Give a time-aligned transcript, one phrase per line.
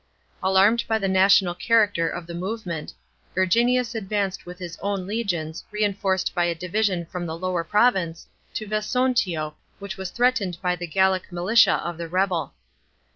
[0.25, 2.91] * Alarmed by the national character of the move ment,
[3.35, 8.25] Verginius advanced with Ids own legions, reinforced by a division from the lower province,
[8.55, 12.51] to Vesontio, which was threatened by the Gallic militia of the rebel.